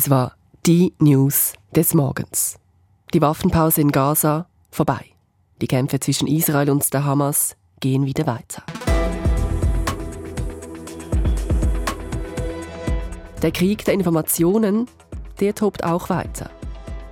[0.00, 2.60] Es war die News des Morgens.
[3.12, 5.06] Die Waffenpause in Gaza vorbei.
[5.60, 8.62] Die Kämpfe zwischen Israel und der Hamas gehen wieder weiter.
[13.42, 14.86] Der Krieg der Informationen,
[15.40, 16.48] der tobt auch weiter.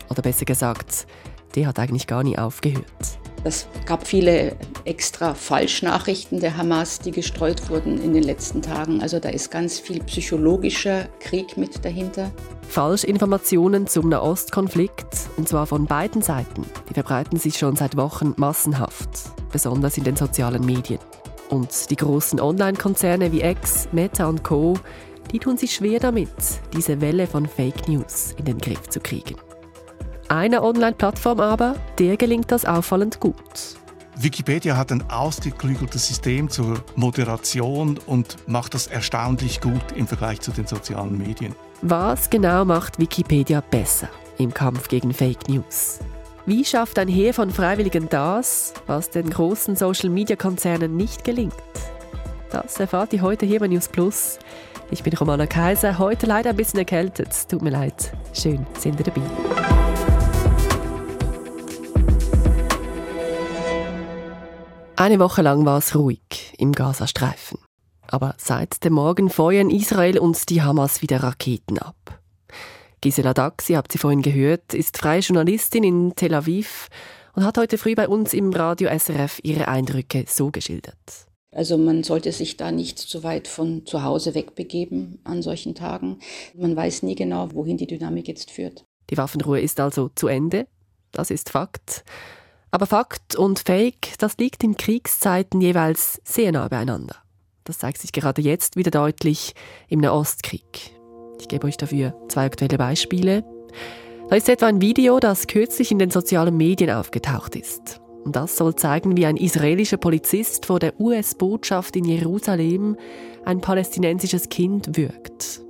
[0.09, 1.09] Oder besser gesagt,
[1.57, 3.19] der hat eigentlich gar nie aufgehört.
[3.47, 9.01] Es gab viele extra Falschnachrichten der Hamas, die gestreut wurden in den letzten Tagen.
[9.03, 12.33] Also da ist ganz viel psychologischer Krieg mit dahinter.
[12.69, 19.09] Falschinformationen zum Nahostkonflikt, und zwar von beiden Seiten, die verbreiten sich schon seit Wochen massenhaft,
[19.53, 20.99] besonders in den sozialen Medien.
[21.49, 24.75] Und die großen Online-Konzerne wie X, Meta und Co.,
[25.31, 26.31] die tun sich schwer damit,
[26.77, 29.37] diese Welle von Fake News in den Griff zu kriegen.
[30.29, 33.77] Einer Online-Plattform aber, der gelingt das auffallend gut.
[34.19, 40.51] Wikipedia hat ein ausgeklügeltes System zur Moderation und macht das erstaunlich gut im Vergleich zu
[40.51, 41.55] den sozialen Medien.
[41.83, 44.09] Was genau macht Wikipedia besser
[44.39, 45.99] im Kampf gegen Fake News?
[46.47, 51.55] Wie schafft ein Heer von Freiwilligen das, was den großen Social-Media-Konzernen nicht gelingt?
[52.51, 54.39] Das erfahrt ihr heute hier bei News Plus.
[54.91, 57.49] Ich bin Romana Kaiser, heute leider ein bisschen erkältet.
[57.51, 58.13] Tut mir leid.
[58.33, 59.66] Schön, sind ihr dabei.
[64.99, 67.59] Eine Woche lang war es ruhig im Gazastreifen.
[68.09, 72.19] Aber seit dem Morgen feuern Israel und die Hamas wieder Raketen ab.
[73.03, 76.89] Gisela Dax, ihr habt sie vorhin gehört, ist freie Journalistin in Tel Aviv
[77.35, 80.97] und hat heute früh bei uns im Radio SRF ihre Eindrücke so geschildert.
[81.53, 86.21] Also man sollte sich da nicht zu weit von zu Hause wegbegeben an solchen Tagen.
[86.55, 88.87] Man weiß nie genau, wohin die Dynamik jetzt führt.
[89.11, 90.67] Die Waffenruhe ist also zu Ende.
[91.13, 92.03] Das ist Fakt.
[92.71, 97.17] Aber Fakt und Fake, das liegt in Kriegszeiten jeweils sehr nah beieinander.
[97.65, 99.55] Das zeigt sich gerade jetzt wieder deutlich
[99.89, 100.93] im Nahostkrieg.
[101.41, 103.45] Ich gebe euch dafür zwei aktuelle Beispiele.
[104.29, 108.01] Da ist etwa ein Video, das kürzlich in den sozialen Medien aufgetaucht ist.
[108.25, 112.97] Und das soll zeigen, wie ein israelischer Polizist vor der US-Botschaft in Jerusalem
[113.45, 115.61] ein palästinensisches Kind wirkt.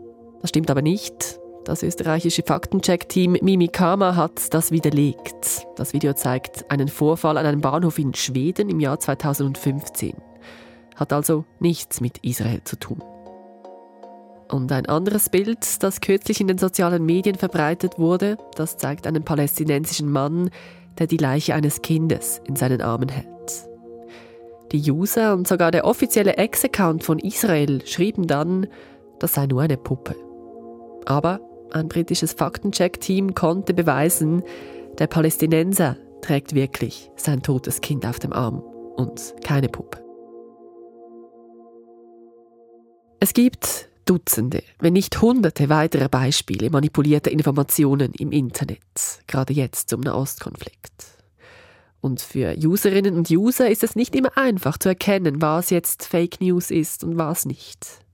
[0.40, 1.38] Das stimmt aber nicht.
[1.66, 5.66] Das österreichische Faktencheck-Team Mimikama hat das widerlegt.
[5.74, 10.14] Das Video zeigt einen Vorfall an einem Bahnhof in Schweden im Jahr 2015.
[10.94, 13.02] Hat also nichts mit Israel zu tun.
[14.48, 19.24] Und ein anderes Bild, das kürzlich in den sozialen Medien verbreitet wurde, das zeigt einen
[19.24, 20.50] palästinensischen Mann,
[21.00, 23.26] der die Leiche eines Kindes in seinen Armen hält.
[24.70, 28.68] Die User und sogar der offizielle Ex-Account von Israel schrieben dann,
[29.18, 30.14] das sei nur eine Puppe.
[31.06, 31.40] Aber
[31.76, 34.42] ein britisches Faktencheck-Team konnte beweisen,
[34.98, 38.60] der Palästinenser trägt wirklich sein totes Kind auf dem Arm
[38.96, 40.02] und keine Puppe.
[43.20, 48.80] Es gibt Dutzende, wenn nicht Hunderte weitere Beispiele manipulierter Informationen im Internet,
[49.26, 51.06] gerade jetzt zum Nahostkonflikt.
[52.00, 56.40] Und für Userinnen und User ist es nicht immer einfach zu erkennen, was jetzt Fake
[56.40, 58.05] News ist und was nicht.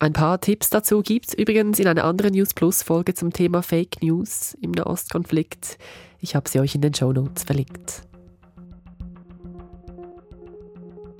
[0.00, 3.62] Ein paar Tipps dazu gibt es übrigens in einer anderen News Plus Folge zum Thema
[3.62, 5.76] Fake News im Nahostkonflikt.
[6.20, 8.02] Ich habe sie euch in den Show Notes verlinkt.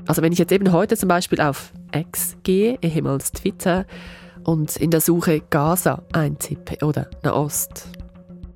[0.06, 3.84] Also wenn ich jetzt eben heute zum Beispiel auf X gehe, ehemals Twitter,
[4.44, 7.88] und in der Suche Gaza eintippe oder Nahost,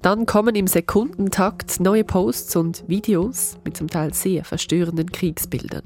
[0.03, 5.83] dann kommen im Sekundentakt neue Posts und Videos mit zum Teil sehr verstörenden Kriegsbildern.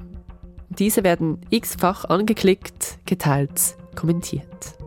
[0.69, 4.77] Diese werden x-fach angeklickt, geteilt kommentiert.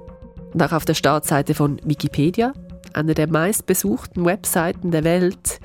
[0.55, 2.55] Und auch auf der Startseite von Wikipedia,
[2.95, 5.61] einer der meistbesuchten Webseiten der Welt,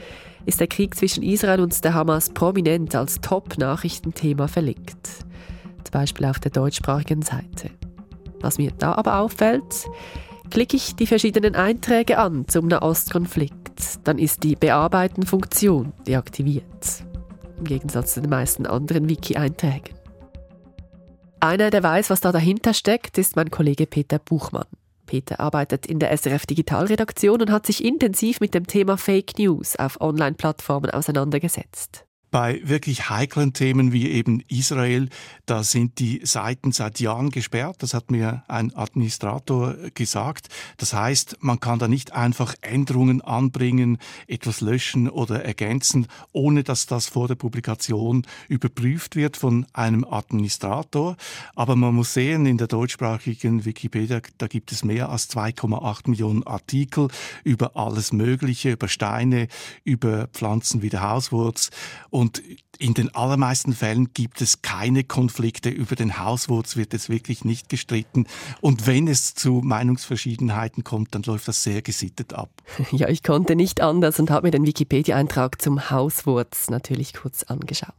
[0.46, 5.08] ist der Krieg zwischen Israel und der Hamas prominent als Top-Nachrichtenthema verlinkt.
[5.84, 7.72] Zum Beispiel auf der deutschsprachigen Seite.
[8.42, 9.86] Was mir da aber auffällt,
[10.52, 17.04] klicke ich die verschiedenen Einträge an zum Nahostkonflikt, dann ist die Bearbeiten-Funktion deaktiviert.
[17.58, 20.05] Im Gegensatz zu den meisten anderen Wiki-Einträgen.
[21.46, 24.66] Einer, der weiß, was da dahinter steckt, ist mein Kollege Peter Buchmann.
[25.06, 29.76] Peter arbeitet in der SRF Digitalredaktion und hat sich intensiv mit dem Thema Fake News
[29.76, 32.08] auf Online-Plattformen auseinandergesetzt.
[32.32, 35.10] Bei wirklich heiklen Themen wie eben Israel,
[35.46, 37.78] da sind die Seiten seit Jahren gesperrt.
[37.80, 40.50] Das hat mir ein Administrator gesagt.
[40.78, 46.86] Das heißt, man kann da nicht einfach Änderungen anbringen, etwas löschen oder ergänzen, ohne dass
[46.86, 51.16] das vor der Publikation überprüft wird von einem Administrator.
[51.56, 56.44] Aber man muss sehen, in der deutschsprachigen Wikipedia, da gibt es mehr als 2,8 Millionen
[56.44, 57.08] Artikel
[57.44, 59.48] über alles Mögliche, über Steine,
[59.84, 61.70] über Pflanzen wie der Hauswurz.
[62.16, 62.42] Und
[62.80, 65.68] in den allermeisten Fällen gibt es keine Konflikte.
[65.68, 68.26] Über den Hauswurz wird es wirklich nicht gestritten.
[68.62, 72.50] Und wenn es zu Meinungsverschiedenheiten kommt, dann läuft das sehr gesittet ab.
[72.94, 77.92] Ja, ich konnte nicht anders und habe mir den Wikipedia-Eintrag zum Hauswurz natürlich kurz angeschaut.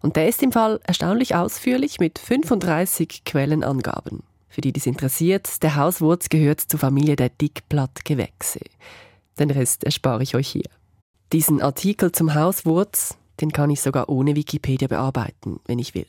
[0.00, 4.22] Und der ist im Fall erstaunlich ausführlich mit 35 Quellenangaben.
[4.48, 8.60] Für die, die es interessiert, der Hauswurz gehört zur Familie der Dickblattgewächse.
[9.38, 10.70] Den Rest erspare ich euch hier.
[11.32, 16.04] Diesen Artikel zum Hauswurz, den kann ich sogar ohne Wikipedia bearbeiten, wenn ich will.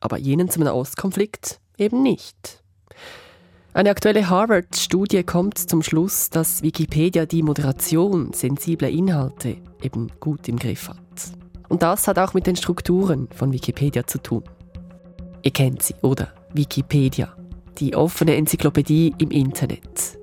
[0.00, 2.62] Aber jenen zum Nahostkonflikt eben nicht.
[3.74, 10.56] Eine aktuelle Harvard-Studie kommt zum Schluss, dass Wikipedia die Moderation sensibler Inhalte eben gut im
[10.56, 10.96] Griff hat.
[11.68, 14.44] Und das hat auch mit den Strukturen von Wikipedia zu tun.
[15.42, 16.32] Ihr kennt sie, oder?
[16.54, 17.36] Wikipedia,
[17.78, 20.18] die offene Enzyklopädie im Internet,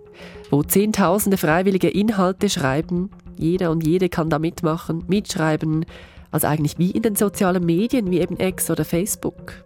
[0.49, 5.85] wo Zehntausende freiwillige Inhalte schreiben, jeder und jede kann da mitmachen, mitschreiben,
[6.31, 9.63] also eigentlich wie in den sozialen Medien, wie eben X oder Facebook.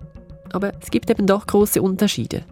[0.51, 2.43] Aber es gibt eben doch große Unterschiede.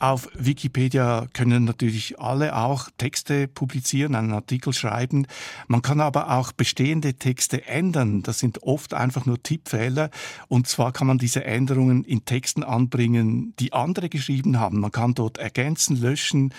[0.00, 5.26] Auf Wikipedia können natürlich alle auch Texte publizieren, einen Artikel schreiben.
[5.68, 8.22] Man kann aber auch bestehende Texte ändern.
[8.22, 10.08] Das sind oft einfach nur Tippfehler.
[10.48, 14.80] Und zwar kann man diese Änderungen in Texten anbringen, die andere geschrieben haben.
[14.80, 16.54] Man kann dort ergänzen, löschen,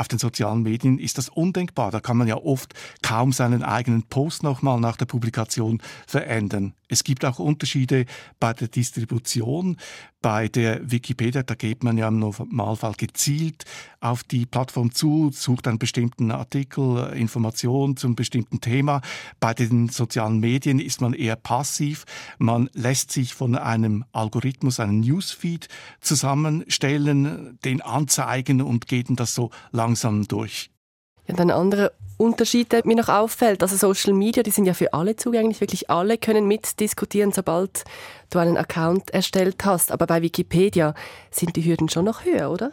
[0.00, 1.90] auf den sozialen Medien ist das undenkbar.
[1.90, 6.74] Da kann man ja oft kaum seinen eigenen Post nochmal nach der Publikation verändern.
[6.90, 8.04] Es gibt auch Unterschiede
[8.40, 9.76] bei der Distribution.
[10.20, 13.64] Bei der Wikipedia, da geht man ja im Normalfall gezielt
[14.00, 19.00] auf die Plattform zu, sucht einen bestimmten Artikel, Informationen zum bestimmten Thema.
[19.38, 22.04] Bei den sozialen Medien ist man eher passiv.
[22.38, 25.68] Man lässt sich von einem Algorithmus einen Newsfeed
[26.00, 30.70] zusammenstellen, den anzeigen und geht das so langsam durch.
[31.26, 35.16] Ein anderer Unterschied, der mir noch auffällt, also Social Media, die sind ja für alle
[35.16, 37.84] zugänglich, wirklich alle können mitdiskutieren, sobald
[38.28, 39.90] du einen Account erstellt hast.
[39.90, 40.94] Aber bei Wikipedia
[41.30, 42.72] sind die Hürden schon noch höher, oder?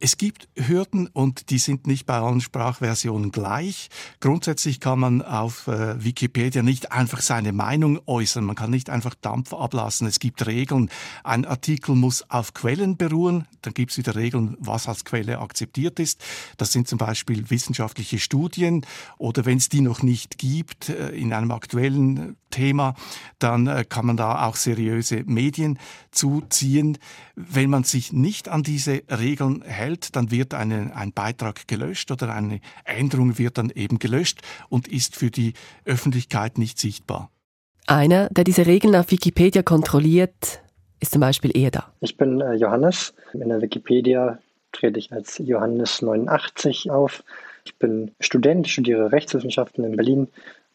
[0.00, 3.88] Es gibt Hürden und die sind nicht bei allen Sprachversionen gleich.
[4.20, 8.44] Grundsätzlich kann man auf äh, Wikipedia nicht einfach seine Meinung äußern.
[8.44, 10.08] Man kann nicht einfach Dampf ablassen.
[10.08, 10.90] Es gibt Regeln.
[11.22, 13.46] Ein Artikel muss auf Quellen beruhen.
[13.62, 16.24] Dann gibt es wieder Regeln, was als Quelle akzeptiert ist.
[16.56, 18.84] Das sind zum Beispiel wissenschaftliche Studien
[19.16, 22.94] oder wenn es die noch nicht gibt äh, in einem aktuellen Thema,
[23.38, 25.78] dann äh, kann man da auch seriöse Medien
[26.10, 26.98] zuziehen.
[27.36, 32.34] Wenn man sich nicht an diese Regeln hält, dann wird eine, ein Beitrag gelöscht oder
[32.34, 35.52] eine Änderung wird dann eben gelöscht und ist für die
[35.84, 37.30] Öffentlichkeit nicht sichtbar.
[37.86, 40.60] Einer, der diese Regeln auf Wikipedia kontrolliert,
[41.00, 41.92] ist zum Beispiel er da.
[42.00, 43.14] Ich bin äh, Johannes.
[43.32, 44.38] In der Wikipedia
[44.72, 47.22] trete ich als Johannes89 auf.
[47.64, 50.28] Ich bin Student, studiere Rechtswissenschaften in Berlin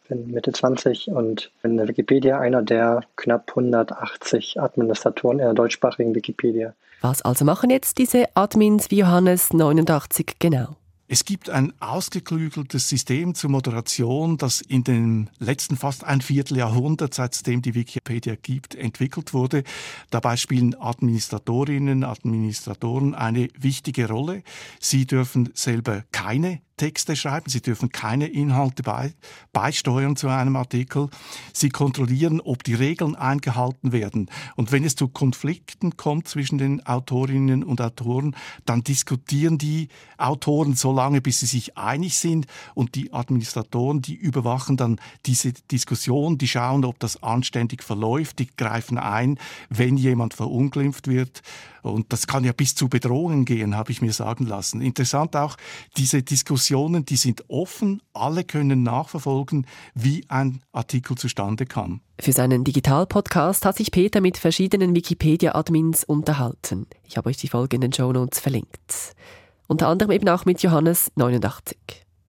[0.08, 5.54] bin Mitte 20 und bin in der Wikipedia einer der knapp 180 Administratoren in der
[5.54, 6.74] deutschsprachigen Wikipedia.
[7.02, 10.78] Was also machen jetzt diese Admins wie Johannes 89 genau?
[11.10, 17.62] Es gibt ein ausgeklügeltes System zur Moderation, das in den letzten fast ein Vierteljahrhundert, seitdem
[17.62, 19.64] die Wikipedia gibt, entwickelt wurde.
[20.10, 24.44] Dabei spielen Administratorinnen, Administratoren eine wichtige Rolle.
[24.80, 29.14] Sie dürfen selber keine Texte schreiben, sie dürfen keine Inhalte bei,
[29.54, 31.08] beisteuern zu einem Artikel.
[31.54, 34.30] Sie kontrollieren, ob die Regeln eingehalten werden.
[34.58, 38.36] Und wenn es zu Konflikten kommt zwischen den Autorinnen und Autoren,
[38.66, 39.88] dann diskutieren die
[40.18, 45.54] Autoren so lange, bis sie sich einig sind und die Administratoren, die überwachen dann diese
[45.54, 51.44] Diskussion, die schauen, ob das anständig verläuft, die greifen ein, wenn jemand verunglimpft wird.
[51.84, 54.82] Und das kann ja bis zu Bedrohungen gehen, habe ich mir sagen lassen.
[54.82, 55.58] Interessant auch,
[55.98, 56.24] diese
[56.74, 62.02] Diskussionen, die sind offen, alle können nachverfolgen, wie ein Artikel zustande kam.
[62.20, 66.88] Für seinen Digital-Podcast hat sich Peter mit verschiedenen Wikipedia-Admins unterhalten.
[67.04, 69.14] Ich habe euch die Folge in den Show Notes verlinkt.
[69.68, 71.78] Unter anderem eben auch mit Johannes 89.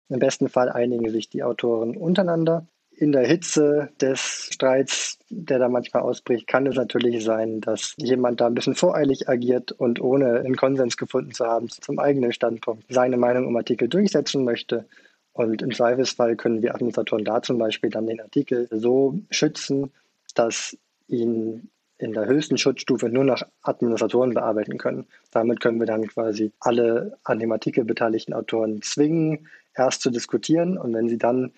[0.09, 2.67] Im besten Fall einigen sich die Autoren untereinander
[2.97, 8.41] in der Hitze des Streits, der da manchmal ausbricht, kann es natürlich sein, dass jemand
[8.41, 12.85] da ein bisschen voreilig agiert und ohne einen Konsens gefunden zu haben zum eigenen Standpunkt
[12.89, 14.85] seine Meinung im Artikel durchsetzen möchte.
[15.33, 19.91] Und im Zweifelsfall können wir Administratoren da zum Beispiel dann den Artikel so schützen,
[20.33, 20.75] dass
[21.07, 25.05] ihn in der höchsten Schutzstufe nur noch Administratoren bearbeiten können.
[25.31, 30.79] Damit können wir dann quasi alle an dem Artikel beteiligten Autoren zwingen, erst zu diskutieren
[30.79, 31.51] und wenn sie dann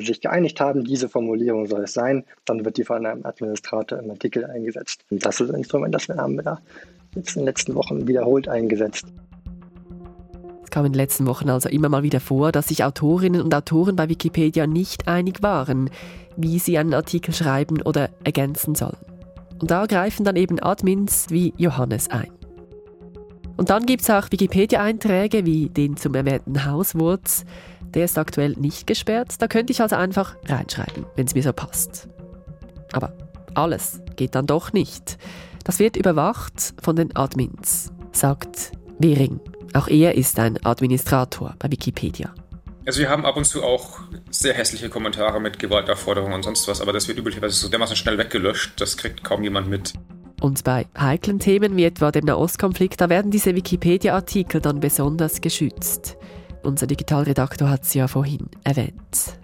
[0.00, 4.10] sich geeinigt haben, diese Formulierung soll es sein, dann wird die von einem Administrator im
[4.10, 5.04] Artikel eingesetzt.
[5.10, 6.58] Und das ist ein Instrument, das wir haben wir da
[7.14, 9.06] jetzt in den letzten Wochen wiederholt eingesetzt.
[10.70, 13.96] kam in den letzten Wochen also immer mal wieder vor, dass sich Autorinnen und Autoren
[13.96, 15.90] bei Wikipedia nicht einig waren,
[16.36, 18.96] wie sie einen Artikel schreiben oder ergänzen sollen.
[19.60, 22.32] Und da greifen dann eben Admins wie Johannes ein.
[23.56, 27.44] Und dann gibt es auch Wikipedia-Einträge wie den zum erwähnten Hauswurz.
[27.94, 29.34] Der ist aktuell nicht gesperrt.
[29.38, 32.08] Da könnte ich also einfach reinschreiben, wenn es mir so passt.
[32.92, 33.12] Aber
[33.54, 35.18] alles geht dann doch nicht.
[35.64, 39.40] Das wird überwacht von den Admins, sagt Wering.
[39.74, 42.34] Auch er ist ein Administrator bei Wikipedia.
[42.84, 46.80] Also wir haben ab und zu auch sehr hässliche Kommentare mit Gewaltaufforderungen und sonst was,
[46.80, 49.92] aber das wird üblicherweise so dermaßen schnell weggelöscht, das kriegt kaum jemand mit.
[50.40, 56.16] Und bei heiklen Themen wie etwa dem Nahostkonflikt, da werden diese Wikipedia-Artikel dann besonders geschützt.
[56.62, 59.38] Unser Digitalredaktor hat sie ja vorhin erwähnt.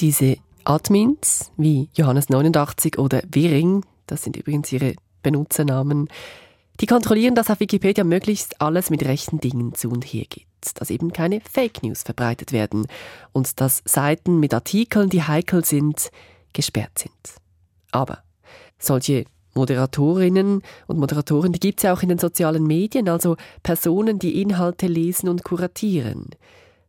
[0.00, 6.08] Diese Admins wie Johannes89 oder Wiring, das sind übrigens ihre Benutzernamen,
[6.80, 10.90] die kontrollieren, dass auf Wikipedia möglichst alles mit rechten Dingen zu und her geht, dass
[10.90, 12.86] eben keine Fake News verbreitet werden
[13.32, 16.10] und dass Seiten mit Artikeln, die heikel sind,
[16.52, 17.40] gesperrt sind.
[17.90, 18.22] Aber
[18.78, 19.24] solche
[19.54, 24.40] Moderatorinnen und Moderatoren, die gibt es ja auch in den sozialen Medien, also Personen, die
[24.40, 26.30] Inhalte lesen und kuratieren.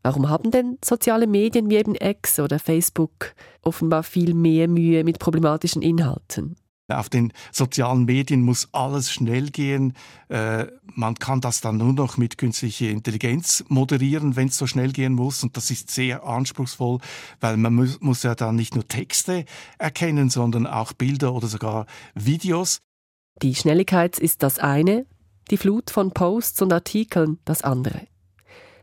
[0.01, 5.19] Warum haben denn soziale Medien wie eben X oder Facebook offenbar viel mehr Mühe mit
[5.19, 6.57] problematischen Inhalten?
[6.93, 9.93] Auf den sozialen Medien muss alles schnell gehen.
[10.29, 14.91] Äh, man kann das dann nur noch mit künstlicher Intelligenz moderieren, wenn es so schnell
[14.91, 15.43] gehen muss.
[15.43, 16.99] Und das ist sehr anspruchsvoll,
[17.39, 19.45] weil man muss, ja dann nicht nur Texte
[19.77, 21.85] erkennen, sondern auch Bilder oder sogar
[22.15, 22.79] Videos.
[23.41, 25.05] Die Schnelligkeit ist das eine,
[25.51, 28.07] die Flut von Posts und Artikeln das andere.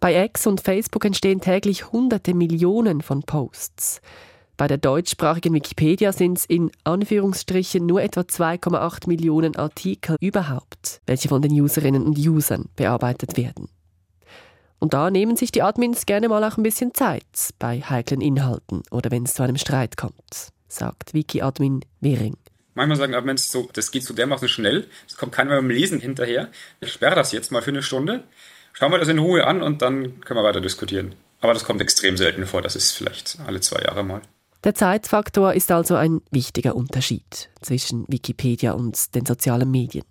[0.01, 4.01] Bei X und Facebook entstehen täglich hunderte Millionen von Posts.
[4.61, 11.29] Bei der deutschsprachigen Wikipedia sind es in Anführungsstrichen nur etwa 2,8 Millionen Artikel überhaupt, welche
[11.29, 13.71] von den Userinnen und Usern bearbeitet werden.
[14.79, 17.25] Und da nehmen sich die Admins gerne mal auch ein bisschen Zeit
[17.59, 22.37] bei heiklen Inhalten oder wenn es zu einem Streit kommt, sagt Wiki-Admin Wering.
[22.75, 26.51] Manchmal sagen Admins so, das geht so dermaßen schnell, es kommt keiner beim Lesen hinterher.
[26.81, 28.25] Ich sperre das jetzt mal für eine Stunde,
[28.75, 31.15] schauen wir das in Ruhe an und dann können wir weiter diskutieren.
[31.41, 34.21] Aber das kommt extrem selten vor, das ist vielleicht alle zwei Jahre mal.
[34.63, 40.05] Der Zeitfaktor ist also ein wichtiger Unterschied zwischen Wikipedia und den sozialen Medien.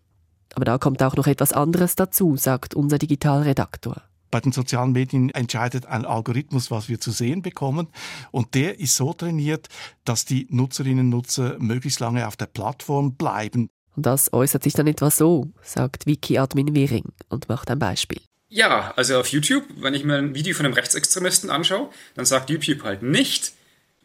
[0.56, 4.01] Aber da kommt auch noch etwas anderes dazu, sagt unser Digitalredaktor.
[4.32, 7.89] Bei den sozialen Medien entscheidet ein Algorithmus, was wir zu sehen bekommen.
[8.32, 9.68] Und der ist so trainiert,
[10.03, 13.70] dass die Nutzerinnen und Nutzer möglichst lange auf der Plattform bleiben.
[13.96, 18.22] Und das äußert sich dann etwa so, sagt Wiki-Admin Wiring und macht ein Beispiel.
[18.48, 22.50] Ja, also auf YouTube, wenn ich mir ein Video von einem Rechtsextremisten anschaue, dann sagt
[22.50, 23.53] YouTube halt nicht,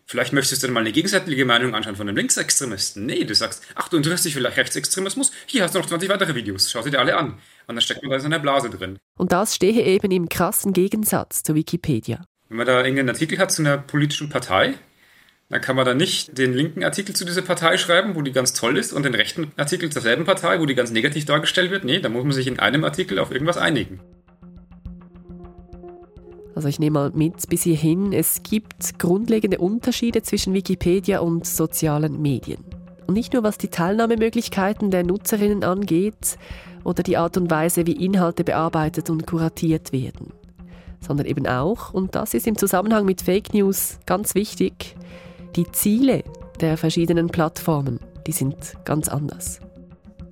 [0.06, 3.06] Vielleicht möchtest du dir mal eine gegenseitige Meinung anschauen von einem Linksextremisten.
[3.06, 5.32] Nee, du sagst, ach, du interessierst dich vielleicht Rechtsextremismus?
[5.46, 6.70] Hier hast du noch 20 weitere Videos.
[6.70, 7.38] Schau sie dir alle an.
[7.66, 8.98] Und dann steckt man da in so einer Blase drin.
[9.16, 12.24] Und das stehe eben im krassen Gegensatz zu Wikipedia.
[12.48, 14.74] Wenn man da irgendeinen Artikel hat zu einer politischen Partei,
[15.48, 18.52] dann kann man da nicht den linken Artikel zu dieser Partei schreiben, wo die ganz
[18.52, 21.84] toll ist, und den rechten Artikel zur selben Partei, wo die ganz negativ dargestellt wird.
[21.84, 24.00] Nee, da muss man sich in einem Artikel auf irgendwas einigen.
[26.54, 32.22] Also ich nehme mal mit bis hierhin, es gibt grundlegende Unterschiede zwischen Wikipedia und sozialen
[32.22, 32.64] Medien.
[33.06, 36.38] Und nicht nur was die Teilnahmemöglichkeiten der Nutzerinnen angeht
[36.84, 40.32] oder die Art und Weise, wie Inhalte bearbeitet und kuratiert werden,
[41.00, 44.96] sondern eben auch, und das ist im Zusammenhang mit Fake News ganz wichtig,
[45.56, 46.22] die Ziele
[46.60, 49.60] der verschiedenen Plattformen, die sind ganz anders.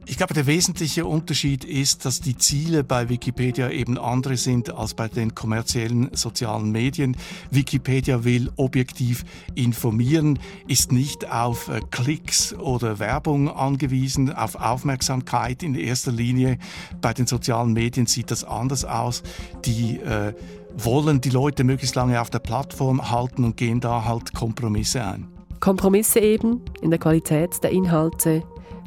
[0.04, 4.94] Ich glaube, der wesentliche Unterschied ist, dass die Ziele bei Wikipedia eben andere sind als
[4.94, 7.16] bei den kommerziellen sozialen Medien.
[7.50, 15.76] Wikipedia will objektiv informieren, ist nicht auf äh, Klicks oder Werbung angewiesen, auf Aufmerksamkeit in
[15.76, 16.58] erster Linie.
[17.00, 19.22] Bei den sozialen Medien sieht das anders aus.
[19.64, 20.34] Die äh,
[20.76, 25.28] wollen die Leute möglichst lange auf der Plattform halten und gehen da halt Kompromisse ein.
[25.60, 28.42] Kompromisse eben in der Qualität der Inhalte,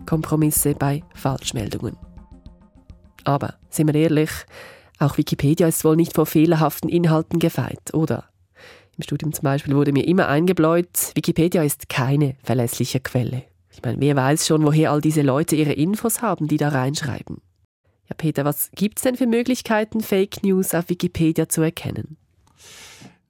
[0.06, 1.98] Kompromisse bei Falschmeldungen.
[3.24, 4.30] Aber, sind wir ehrlich,
[5.00, 8.26] auch Wikipedia ist wohl nicht vor fehlerhaften Inhalten gefeit, oder?
[8.98, 13.44] Im Studium zum Beispiel wurde mir immer eingebläut, Wikipedia ist keine verlässliche Quelle.
[13.72, 17.42] Ich meine, wer weiß schon, woher all diese Leute ihre Infos haben, die da reinschreiben.
[18.08, 22.18] Ja, Peter, was gibt's denn für Möglichkeiten, Fake News auf Wikipedia zu erkennen?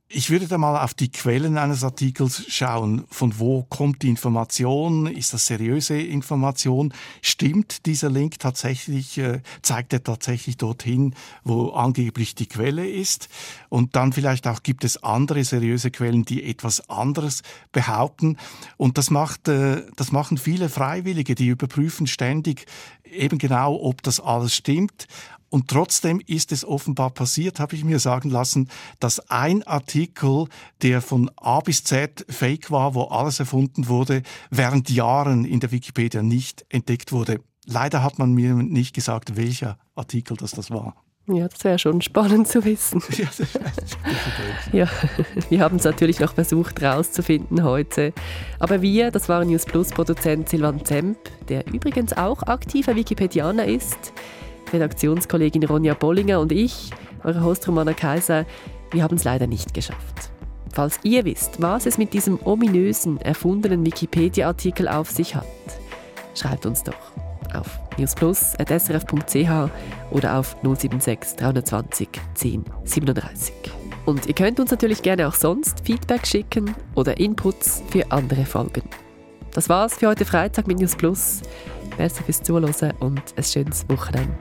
[0.07, 3.05] Ich würde da mal auf die Quellen eines Artikels schauen.
[3.09, 5.07] Von wo kommt die Information?
[5.07, 6.93] Ist das seriöse Information?
[7.23, 9.17] Stimmt dieser Link tatsächlich?
[9.17, 13.29] Äh, zeigt er tatsächlich dorthin, wo angeblich die Quelle ist?
[13.69, 18.37] Und dann vielleicht auch gibt es andere seriöse Quellen, die etwas anderes behaupten.
[18.77, 22.67] Und das macht, äh, das machen viele Freiwillige, die überprüfen ständig
[23.11, 25.07] eben genau, ob das alles stimmt.
[25.55, 28.67] Und trotzdem ist es offenbar passiert, habe ich mir sagen lassen,
[28.99, 30.47] dass ein Artikel,
[30.81, 35.71] der von A bis Z fake war, wo alles erfunden wurde, während Jahren in der
[35.71, 37.39] Wikipedia nicht entdeckt wurde.
[37.65, 40.93] Leider hat man mir nicht gesagt, welcher Artikel das, das war.
[41.27, 43.01] Ja, das wäre schon spannend zu wissen.
[44.73, 44.89] ja,
[45.47, 48.11] wir haben es natürlich noch versucht herauszufinden heute.
[48.59, 54.11] Aber wir, das waren News Plus Produzent Silvan Zemp, der übrigens auch aktiver Wikipedianer ist,
[54.75, 56.91] Redaktionskollegin Ronja Bollinger und ich,
[57.23, 58.45] eure Host Romana Kaiser,
[58.91, 60.29] wir haben es leider nicht geschafft.
[60.73, 65.45] Falls ihr wisst, was es mit diesem ominösen, erfundenen Wikipedia-Artikel auf sich hat,
[66.35, 66.93] schreibt uns doch
[67.53, 69.71] auf newsplus.srf.ch
[70.11, 73.53] oder auf 076 320 10 37.
[74.05, 78.83] Und ihr könnt uns natürlich gerne auch sonst Feedback schicken oder Inputs für andere Folgen.
[79.55, 81.41] Das war's für heute Freitag mit News Plus.
[81.97, 84.35] Merci fürs Zuhören und ein schönes Wochenende.